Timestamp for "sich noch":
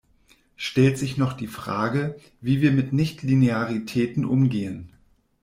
0.97-1.33